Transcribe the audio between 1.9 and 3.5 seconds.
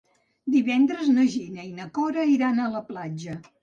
Cora iran a la platja.